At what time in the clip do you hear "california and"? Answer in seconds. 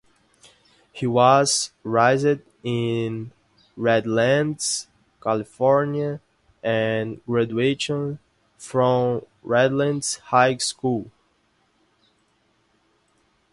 5.21-7.23